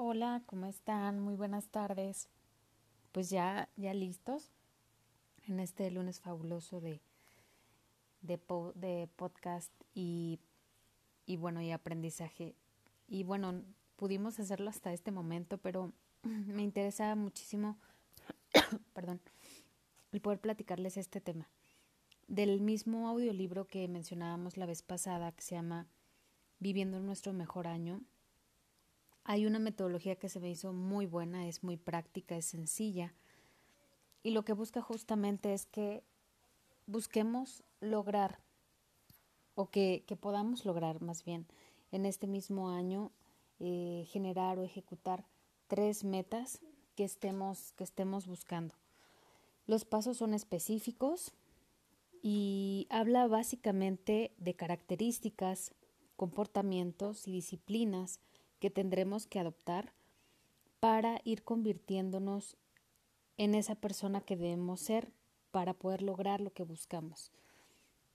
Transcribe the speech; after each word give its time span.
Hola, 0.00 0.44
¿cómo 0.46 0.66
están? 0.66 1.18
Muy 1.18 1.34
buenas 1.34 1.70
tardes. 1.70 2.28
Pues 3.10 3.30
ya, 3.30 3.68
ya 3.74 3.92
listos 3.94 4.52
en 5.48 5.58
este 5.58 5.90
lunes 5.90 6.20
fabuloso 6.20 6.80
de, 6.80 7.00
de, 8.20 9.08
podcast 9.16 9.72
y, 9.96 10.38
y 11.26 11.36
bueno, 11.36 11.60
y 11.62 11.72
aprendizaje. 11.72 12.54
Y 13.08 13.24
bueno, 13.24 13.64
pudimos 13.96 14.38
hacerlo 14.38 14.70
hasta 14.70 14.92
este 14.92 15.10
momento, 15.10 15.58
pero 15.58 15.92
me 16.22 16.62
interesa 16.62 17.16
muchísimo, 17.16 17.76
perdón, 18.94 19.20
el 20.12 20.20
poder 20.20 20.38
platicarles 20.38 20.96
este 20.96 21.20
tema. 21.20 21.48
Del 22.28 22.60
mismo 22.60 23.08
audiolibro 23.08 23.66
que 23.66 23.88
mencionábamos 23.88 24.58
la 24.58 24.66
vez 24.66 24.80
pasada, 24.82 25.32
que 25.32 25.42
se 25.42 25.56
llama 25.56 25.88
Viviendo 26.60 27.00
nuestro 27.00 27.32
mejor 27.32 27.66
año, 27.66 28.00
hay 29.28 29.44
una 29.44 29.58
metodología 29.58 30.16
que 30.16 30.30
se 30.30 30.40
me 30.40 30.48
hizo 30.48 30.72
muy 30.72 31.04
buena, 31.04 31.48
es 31.48 31.62
muy 31.62 31.76
práctica, 31.76 32.34
es 32.34 32.46
sencilla 32.46 33.12
y 34.22 34.30
lo 34.30 34.42
que 34.42 34.54
busca 34.54 34.80
justamente 34.80 35.52
es 35.52 35.66
que 35.66 36.02
busquemos 36.86 37.62
lograr 37.80 38.40
o 39.54 39.68
que, 39.68 40.02
podamos 40.18 40.64
lograr 40.64 41.02
más 41.02 41.26
bien 41.26 41.46
en 41.92 42.06
este 42.06 42.26
mismo 42.26 42.70
año 42.70 43.12
eh, 43.60 44.06
generar 44.08 44.58
o 44.58 44.64
ejecutar 44.64 45.26
tres 45.66 46.04
metas 46.04 46.62
que 46.96 47.04
estemos, 47.04 47.72
que 47.72 47.84
estemos 47.84 48.26
buscando. 48.26 48.74
Los 49.66 49.84
pasos 49.84 50.16
son 50.16 50.32
específicos 50.32 51.34
y 52.22 52.86
habla 52.88 53.26
básicamente 53.26 54.32
de 54.38 54.54
características, 54.54 55.74
comportamientos 56.16 57.28
y 57.28 57.32
disciplinas 57.32 58.20
que 58.60 58.70
tendremos 58.70 59.26
que 59.26 59.40
adoptar 59.40 59.92
para 60.80 61.20
ir 61.24 61.42
convirtiéndonos 61.42 62.56
en 63.36 63.54
esa 63.54 63.74
persona 63.74 64.20
que 64.20 64.36
debemos 64.36 64.80
ser 64.80 65.12
para 65.50 65.74
poder 65.74 66.02
lograr 66.02 66.40
lo 66.40 66.52
que 66.52 66.62
buscamos. 66.62 67.32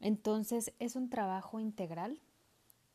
Entonces 0.00 0.72
es 0.78 0.96
un 0.96 1.10
trabajo 1.10 1.60
integral. 1.60 2.20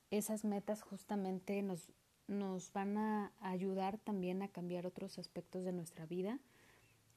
Esas 0.09 0.45
metas 0.45 0.82
justamente 0.82 1.62
nos, 1.62 1.92
nos 2.28 2.72
van 2.72 2.98
a 2.98 3.32
ayudar 3.42 3.98
también 3.98 4.42
a 4.42 4.48
cambiar 4.48 4.86
otros 4.86 5.17
aspectos 5.20 5.64
de 5.66 5.73
nuestra 5.73 6.06
vida, 6.06 6.39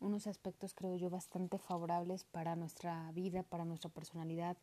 unos 0.01 0.27
aspectos 0.27 0.75
creo 0.75 0.97
yo 0.97 1.09
bastante 1.09 1.59
favorables 1.59 2.25
para 2.25 2.55
nuestra 2.55 3.11
vida, 3.13 3.43
para 3.43 3.65
nuestra 3.65 3.91
personalidad. 3.91 4.57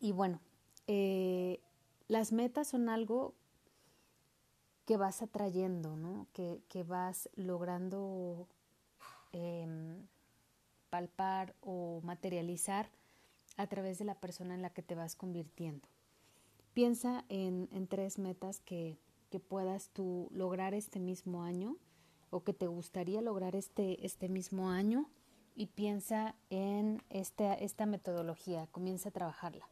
Y 0.00 0.12
bueno, 0.12 0.40
eh, 0.86 1.60
las 2.08 2.32
metas 2.32 2.68
son 2.68 2.88
algo 2.88 3.34
que 4.84 4.96
vas 4.96 5.22
atrayendo, 5.22 5.96
¿no? 5.96 6.26
que, 6.32 6.62
que 6.68 6.82
vas 6.82 7.28
logrando 7.36 8.48
em, 9.32 10.06
palpar 10.90 11.54
o 11.60 12.00
materializar 12.02 12.90
a 13.56 13.66
través 13.66 13.98
de 13.98 14.04
la 14.04 14.14
persona 14.14 14.54
en 14.54 14.62
la 14.62 14.70
que 14.70 14.82
te 14.82 14.94
vas 14.94 15.14
convirtiendo. 15.14 15.88
Piensa 16.74 17.24
en, 17.28 17.68
en 17.72 17.86
tres 17.86 18.18
metas 18.18 18.60
que, 18.60 18.98
que, 19.30 19.40
puedas 19.40 19.90
tú 19.90 20.28
lograr 20.32 20.74
este 20.74 21.00
mismo 21.00 21.42
año 21.42 21.76
o 22.30 22.44
que 22.44 22.54
te 22.54 22.66
gustaría 22.66 23.20
lograr 23.20 23.54
este, 23.54 24.04
este 24.06 24.28
mismo 24.28 24.70
año 24.70 25.08
y 25.54 25.66
piensa 25.66 26.34
en 26.48 27.02
esta, 27.10 27.54
esta 27.54 27.84
metodología, 27.84 28.66
comienza 28.68 29.10
a 29.10 29.12
trabajarla. 29.12 29.68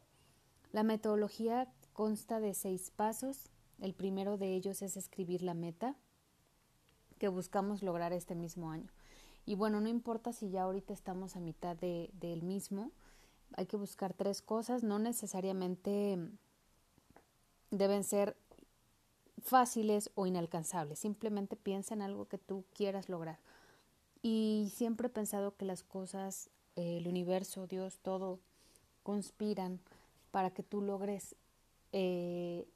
La 0.71 0.83
metodología 0.83 1.67
consta 1.93 2.39
de 2.39 2.53
seis 2.53 2.91
pasos 2.91 3.49
el 3.81 3.93
primero 3.93 4.37
de 4.37 4.53
ellos 4.53 4.81
es 4.81 4.95
escribir 4.95 5.41
la 5.41 5.53
meta 5.53 5.95
que 7.17 7.27
buscamos 7.27 7.83
lograr 7.83 8.13
este 8.13 8.35
mismo 8.35 8.71
año. 8.71 8.89
Y 9.45 9.55
bueno, 9.55 9.81
no 9.81 9.89
importa 9.89 10.33
si 10.33 10.49
ya 10.49 10.63
ahorita 10.63 10.93
estamos 10.93 11.35
a 11.35 11.39
mitad 11.39 11.75
del 11.75 12.09
de, 12.13 12.41
mismo, 12.41 12.91
hay 13.57 13.65
que 13.65 13.77
buscar 13.77 14.13
tres 14.13 14.41
cosas, 14.41 14.83
no 14.83 14.99
necesariamente 14.99 16.19
deben 17.71 18.03
ser 18.03 18.37
fáciles 19.41 20.11
o 20.13 20.27
inalcanzables, 20.27 20.99
simplemente 20.99 21.55
piensa 21.55 21.95
en 21.95 22.03
algo 22.03 22.27
que 22.27 22.37
tú 22.37 22.65
quieras 22.73 23.09
lograr. 23.09 23.39
Y 24.21 24.71
siempre 24.73 25.07
he 25.07 25.09
pensado 25.09 25.55
que 25.57 25.65
las 25.65 25.83
cosas, 25.83 26.51
el 26.75 27.07
universo, 27.07 27.65
Dios, 27.65 27.97
todo 27.99 28.39
conspiran 29.01 29.79
para 30.29 30.51
que 30.51 30.61
tú 30.61 30.81
logres 30.81 31.35
eh, 31.91 32.67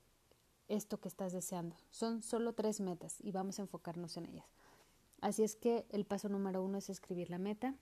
esto 0.68 1.00
que 1.00 1.08
estás 1.08 1.34
deseando. 1.34 1.76
Son 1.92 2.22
solo 2.22 2.54
tres 2.54 2.80
metas 2.82 3.18
y 3.22 3.32
vamos 3.32 3.60
a 3.60 3.64
enfocarnos 3.64 4.18
en 4.18 4.26
ellas. 4.26 4.46
Así 5.22 5.44
es 5.44 5.56
que 5.56 5.86
el 5.90 6.06
paso 6.06 6.30
número 6.30 6.64
uno 6.64 6.78
es 6.78 6.90
escribir 6.90 7.30
la 7.30 7.38
meta. 7.38 7.74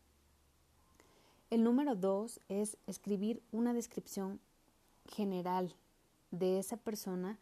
El 1.49 1.63
número 1.63 1.95
dos 1.95 2.39
es 2.49 2.77
escribir 2.87 3.41
una 3.51 3.73
descripción 3.73 4.39
general 5.05 5.75
de 6.31 6.59
esa 6.59 6.77
persona 6.77 7.37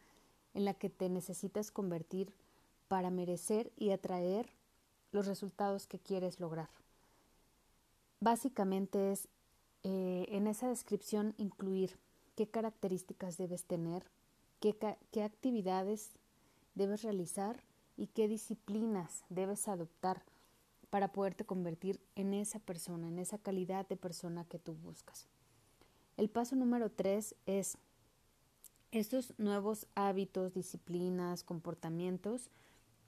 en 0.54 0.64
la 0.64 0.74
que 0.74 0.90
te 0.90 1.08
necesitas 1.08 1.70
convertir 1.70 2.32
para 2.88 3.10
merecer 3.10 3.72
y 3.76 3.90
atraer 3.90 4.50
los 5.12 5.26
resultados 5.26 5.86
que 5.86 5.98
quieres 5.98 6.40
lograr. 6.40 6.68
Básicamente 8.20 9.12
es 9.12 9.28
eh, 9.82 10.26
en 10.28 10.46
esa 10.46 10.68
descripción 10.68 11.34
incluir 11.38 11.98
qué 12.36 12.46
características 12.46 13.36
debes 13.36 13.64
tener, 13.64 14.04
qué, 14.70 15.22
actividades 15.22 16.12
debes 16.74 17.02
realizar 17.02 17.62
y 17.96 18.06
qué 18.06 18.28
disciplinas 18.28 19.24
debes 19.28 19.66
adoptar 19.66 20.22
para 20.88 21.12
poderte 21.12 21.44
convertir 21.44 22.00
en 22.14 22.32
esa 22.32 22.60
persona, 22.60 23.08
en 23.08 23.18
esa 23.18 23.38
calidad 23.38 23.88
de 23.88 23.96
persona 23.96 24.44
que 24.44 24.58
tú 24.58 24.74
buscas. 24.74 25.26
El 26.16 26.28
paso 26.28 26.54
número 26.54 26.90
tres 26.90 27.34
es 27.46 27.76
estos 28.92 29.34
nuevos 29.38 29.86
hábitos, 29.94 30.54
disciplinas, 30.54 31.42
comportamientos, 31.42 32.50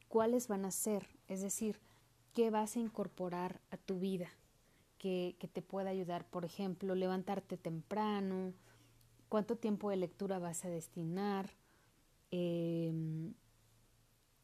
cuáles 0.08 0.48
van 0.48 0.64
a 0.64 0.70
ser, 0.70 1.06
es 1.28 1.42
decir, 1.42 1.78
qué 2.32 2.50
vas 2.50 2.76
a 2.76 2.80
incorporar 2.80 3.60
a 3.70 3.76
tu 3.76 4.00
vida 4.00 4.28
que, 4.98 5.36
que 5.38 5.46
te 5.46 5.62
pueda 5.62 5.90
ayudar, 5.90 6.26
por 6.26 6.44
ejemplo, 6.44 6.94
levantarte 6.94 7.56
temprano, 7.56 8.54
cuánto 9.34 9.56
tiempo 9.56 9.90
de 9.90 9.96
lectura 9.96 10.38
vas 10.38 10.64
a 10.64 10.68
destinar, 10.68 11.50
em, 12.30 13.34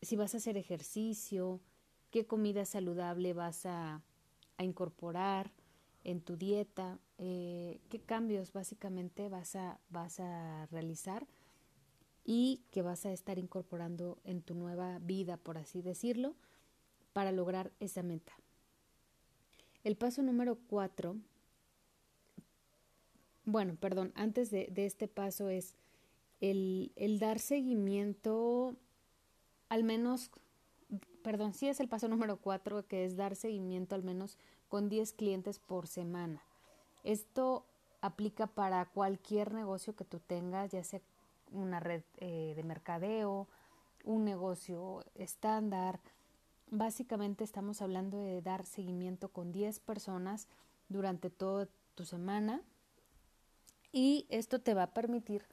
si 0.03 0.17
vas 0.17 0.35
a 0.35 0.39
hacer 0.39 0.57
ejercicio, 0.57 1.61
qué 2.11 2.27
comida 2.27 2.65
saludable 2.65 3.33
vas 3.33 3.67
a, 3.67 4.03
incorporar 4.59 5.53
en 6.03 6.21
tu 6.21 6.37
dieta, 6.37 6.99
eh, 7.19 7.79
qué 7.89 8.01
cambios 8.01 8.53
básicamente 8.53 9.29
vas 9.29 9.55
a, 9.55 9.79
vas 9.91 10.19
a 10.19 10.67
realizar 10.73 11.25
y 12.25 12.65
que 12.73 12.83
vas 12.83 13.07
a 13.07 13.13
estar 13.13 13.39
incorporando 13.39 14.19
en 14.25 14.43
tu 14.43 14.57
nueva 14.57 14.99
vida, 14.99 15.37
por 15.37 15.57
así 15.57 15.83
decirlo, 15.83 16.35
para 17.13 17.31
lograr 17.31 17.71
esa 17.79 18.03
meta. 18.03 18.33
El 19.85 19.97
paso 19.97 20.21
número 20.21 20.59
cuatro 20.67 21.15
bueno, 23.51 23.77
perdón, 23.77 24.13
antes 24.15 24.51
de, 24.51 24.73
este 24.77 25.09
paso 25.09 25.49
es 25.49 25.75
el, 26.41 26.93
dar 27.21 27.39
seguimiento, 27.39 28.77
al 29.69 29.85
menos, 29.85 30.31
perdón, 31.23 31.53
sí 31.55 31.69
es 31.69 31.81
el 31.81 31.89
paso 31.89 32.09
número 32.09 32.37
cuatro, 32.37 32.87
que 32.87 33.05
es 33.05 33.17
dar 33.17 33.37
seguimiento 33.37 33.95
al 33.95 34.03
menos 34.03 34.39
con 34.69 34.89
10 34.89 35.13
clientes 35.15 35.59
por 35.59 35.87
semana. 35.87 36.43
Esto 37.03 37.67
aplica 38.01 38.47
para 38.47 38.87
cualquier 38.87 39.53
negocio 39.53 39.95
que 39.97 40.05
tú 40.05 40.21
tengas, 40.21 40.71
ya 40.71 40.85
sea 40.85 41.01
una 41.53 41.81
red 41.81 42.03
eh, 42.19 42.53
de 42.55 42.63
mercadeo, 42.63 43.49
un 44.05 44.25
negocio 44.25 45.05
estándar. 45.15 46.01
Básicamente 46.71 47.43
estamos 47.43 47.83
hablando 47.83 48.23
de 48.23 48.41
dar 48.41 48.65
seguimiento 48.65 49.29
con 49.29 49.51
10 49.51 49.81
personas 49.81 50.47
durante 50.89 51.31
toda 51.31 51.69
tu 51.95 52.05
semana 52.05 52.63
y 53.93 54.27
esto 54.29 54.61
te 54.61 54.75
va 54.75 54.85
a 54.85 54.95
permitir 54.95 55.45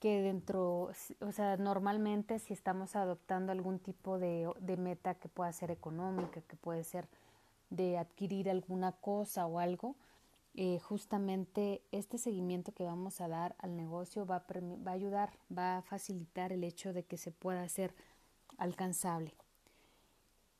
que 0.00 0.22
dentro, 0.22 0.92
o 1.20 1.32
sea, 1.32 1.56
normalmente 1.56 2.38
si 2.38 2.52
estamos 2.52 2.94
adoptando 2.94 3.50
algún 3.50 3.78
tipo 3.80 4.18
de, 4.18 4.48
meta 4.78 5.14
que 5.14 5.28
pueda 5.28 5.52
ser 5.52 5.70
económica, 5.70 6.40
que 6.42 6.56
puede 6.56 6.84
ser 6.84 7.08
de 7.70 7.98
adquirir 7.98 8.48
alguna 8.48 8.92
cosa 8.92 9.46
o 9.46 9.58
algo, 9.58 9.96
eh, 10.54 10.78
justamente 10.80 11.82
este 11.92 12.18
seguimiento 12.18 12.72
que 12.72 12.84
vamos 12.84 13.20
a 13.20 13.28
dar 13.28 13.54
al 13.58 13.76
negocio 13.76 14.24
va 14.24 14.36
a, 14.36 14.44
va 14.86 14.92
a 14.92 14.94
ayudar, 14.94 15.32
va 15.56 15.78
a 15.78 15.82
facilitar 15.82 16.52
el 16.52 16.64
hecho 16.64 16.92
de 16.92 17.04
que 17.04 17.16
se 17.16 17.32
pueda 17.32 17.62
hacer 17.62 17.94
alcanzable. 18.56 19.34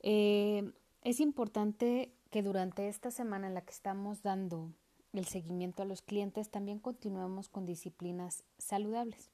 Eh, 0.01 0.73
es 1.03 1.21
importante 1.21 2.13
que 2.31 2.43
durante 2.43 2.89
esta 2.89 3.11
semana 3.11 3.47
en 3.47 3.55
la 3.55 3.63
que 3.63 3.73
estamos 3.73 4.23
dando 4.23 4.71
el 5.19 5.27
seguimiento 5.27 5.83
a 5.83 5.87
los 5.87 6.03
clientes, 6.03 6.49
también 6.49 6.79
continuamos 6.79 7.49
con 7.49 7.67
disciplinas 7.67 8.45
saludables. 8.57 9.31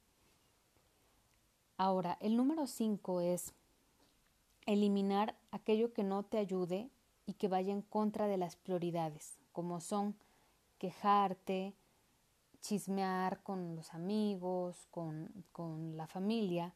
Ahora, 1.76 2.16
el 2.20 2.36
número 2.36 2.66
5 2.66 3.20
es 3.20 3.52
eliminar 4.66 5.36
aquello 5.50 5.92
que 5.92 6.02
no 6.02 6.22
te 6.22 6.38
ayude 6.38 6.90
y 7.26 7.34
que 7.34 7.48
vaya 7.48 7.72
en 7.72 7.82
contra 7.82 8.26
de 8.26 8.36
las 8.36 8.56
prioridades, 8.56 9.38
como 9.52 9.80
son 9.80 10.16
quejarte, 10.78 11.74
chismear 12.60 13.42
con 13.42 13.76
los 13.76 13.92
amigos, 13.92 14.86
con, 14.90 15.44
con 15.52 15.96
la 15.96 16.06
familia, 16.06 16.74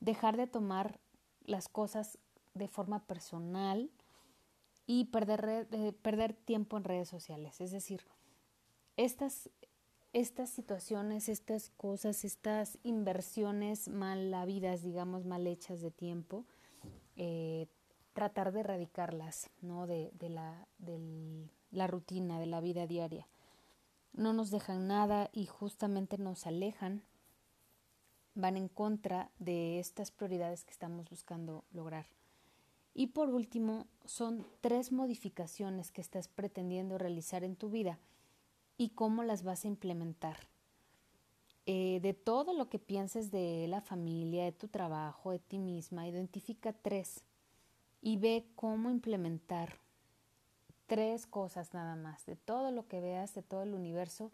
dejar 0.00 0.36
de 0.36 0.46
tomar 0.46 1.00
las 1.44 1.68
cosas 1.68 2.18
de 2.54 2.68
forma 2.68 3.00
personal 3.04 3.90
y 4.86 5.06
perder, 5.06 5.66
eh, 5.72 5.92
perder 5.92 6.32
tiempo 6.34 6.76
en 6.76 6.84
redes 6.84 7.08
sociales. 7.08 7.60
Es 7.60 7.72
decir, 7.72 8.02
estas, 8.96 9.50
estas 10.12 10.50
situaciones, 10.50 11.28
estas 11.28 11.70
cosas, 11.76 12.24
estas 12.24 12.78
inversiones 12.82 13.88
mal 13.88 14.32
habidas, 14.34 14.82
digamos, 14.82 15.24
mal 15.24 15.46
hechas 15.46 15.80
de 15.80 15.90
tiempo, 15.90 16.44
eh, 17.16 17.66
tratar 18.12 18.52
de 18.52 18.60
erradicarlas 18.60 19.50
¿no? 19.60 19.86
de, 19.86 20.10
de, 20.18 20.30
la, 20.30 20.66
de 20.78 21.48
la 21.70 21.86
rutina, 21.86 22.40
de 22.40 22.46
la 22.46 22.60
vida 22.60 22.86
diaria. 22.86 23.28
No 24.12 24.32
nos 24.32 24.50
dejan 24.50 24.86
nada 24.86 25.28
y 25.32 25.44
justamente 25.44 26.16
nos 26.16 26.46
alejan, 26.46 27.02
van 28.34 28.56
en 28.56 28.68
contra 28.68 29.30
de 29.38 29.78
estas 29.78 30.10
prioridades 30.10 30.64
que 30.64 30.70
estamos 30.70 31.10
buscando 31.10 31.64
lograr. 31.72 32.06
Y 32.94 33.08
por 33.08 33.28
último, 33.28 33.86
son 34.06 34.46
tres 34.62 34.90
modificaciones 34.90 35.92
que 35.92 36.00
estás 36.00 36.28
pretendiendo 36.28 36.96
realizar 36.96 37.44
en 37.44 37.56
tu 37.56 37.68
vida 37.68 37.98
y 38.76 38.90
cómo 38.90 39.22
las 39.22 39.42
vas 39.42 39.64
a 39.64 39.68
implementar. 39.68 40.36
Eh, 41.66 41.98
de 42.00 42.14
todo 42.14 42.52
lo 42.52 42.68
que 42.68 42.78
pienses 42.78 43.32
de 43.32 43.66
la 43.68 43.80
familia, 43.80 44.44
de 44.44 44.52
tu 44.52 44.68
trabajo, 44.68 45.32
de 45.32 45.40
ti 45.40 45.58
misma, 45.58 46.06
identifica 46.06 46.72
tres 46.72 47.24
y 48.00 48.18
ve 48.18 48.46
cómo 48.54 48.88
implementar 48.88 49.80
tres 50.86 51.26
cosas 51.26 51.74
nada 51.74 51.96
más. 51.96 52.24
De 52.26 52.36
todo 52.36 52.70
lo 52.70 52.86
que 52.86 53.00
veas, 53.00 53.34
de 53.34 53.42
todo 53.42 53.62
el 53.62 53.74
universo, 53.74 54.30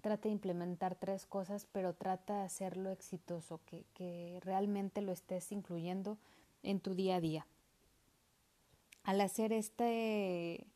trata 0.00 0.28
de 0.28 0.32
implementar 0.32 0.94
tres 0.94 1.26
cosas, 1.26 1.66
pero 1.70 1.94
trata 1.94 2.38
de 2.38 2.44
hacerlo 2.44 2.90
exitoso, 2.90 3.60
que, 3.66 3.84
que 3.92 4.40
realmente 4.42 5.02
lo 5.02 5.12
estés 5.12 5.52
incluyendo 5.52 6.16
en 6.62 6.80
tu 6.80 6.94
día 6.94 7.16
a 7.16 7.20
día. 7.20 7.46
Al 9.02 9.20
hacer 9.20 9.52
este, 9.52 10.66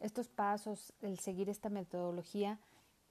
estos 0.00 0.28
pasos, 0.28 0.92
el 1.02 1.18
seguir 1.18 1.48
esta 1.48 1.68
metodología, 1.68 2.58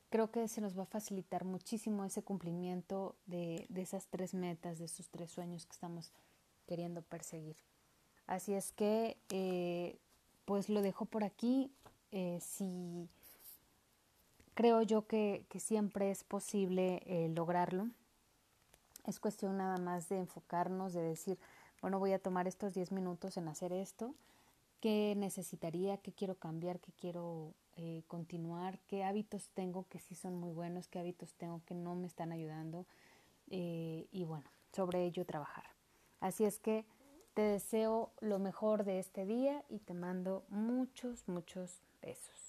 creo 0.10 0.32
que 0.32 0.48
se 0.48 0.62
nos 0.62 0.78
va 0.78 0.84
a 0.84 0.88
facilitar 0.88 1.44
muchísimo 1.44 2.06
ese 2.06 2.24
cumplimiento 2.24 3.16
de, 3.26 3.66
de 3.70 3.82
esas 3.82 4.08
tres 4.08 4.34
metas, 4.34 4.80
de 4.80 4.86
esos 4.86 5.10
tres 5.10 5.32
sueños 5.32 5.66
que 5.66 5.74
estamos 5.74 6.12
queriendo 6.66 7.02
perseguir. 7.02 7.58
Así 8.28 8.54
es 8.54 8.72
que, 8.74 9.18
eh, 9.30 9.98
pues 10.46 10.70
lo 10.70 10.82
dejo 10.82 11.06
por 11.06 11.24
aquí. 11.24 11.72
Eh, 12.12 12.40
si 12.42 13.08
creo 14.54 14.82
yo 14.82 15.08
que, 15.08 15.46
que 15.50 15.60
siempre 15.60 16.12
es 16.12 16.24
posible 16.24 17.02
eh, 17.06 17.30
lograrlo. 17.30 17.88
Es 19.06 19.20
cuestión 19.20 19.58
nada 19.58 19.78
más 19.78 20.10
de 20.10 20.20
enfocarnos, 20.20 20.94
de 20.94 21.02
decir, 21.02 21.38
bueno, 21.82 22.00
voy 22.00 22.12
a 22.12 22.20
tomar 22.20 22.48
estos 22.48 22.74
10 22.74 22.92
minutos 22.92 23.38
en 23.38 23.48
hacer 23.48 23.72
esto. 23.72 24.14
¿Qué 24.80 25.14
necesitaría? 25.18 25.98
¿Qué 25.98 26.14
quiero 26.14 26.36
cambiar? 26.36 26.80
¿Qué 26.80 26.92
quiero 26.92 27.54
eh, 27.80 28.02
continuar, 28.08 28.80
qué 28.88 29.04
hábitos 29.04 29.52
tengo 29.52 29.86
que 29.88 30.00
sí 30.00 30.16
son 30.16 30.36
muy 30.36 30.52
buenos, 30.52 30.88
qué 30.88 30.98
hábitos 30.98 31.36
tengo 31.36 31.62
que 31.64 31.76
no 31.76 31.94
me 31.94 32.08
están 32.08 32.32
ayudando 32.32 32.88
eh, 33.52 34.08
y 34.12 34.24
bueno, 34.24 34.50
sobre 34.72 35.06
ello 35.06 35.28
trabajar. 35.28 35.66
Así 36.20 36.44
es 36.44 36.58
que 36.58 36.86
te 37.36 37.44
deseo 37.44 38.14
lo 38.20 38.40
mejor 38.40 38.84
de 38.84 38.98
este 38.98 39.28
día 39.28 39.64
y 39.70 39.78
te 39.78 39.94
mando 39.94 40.44
muchos, 40.50 41.28
muchos 41.28 41.84
besos. 42.02 42.47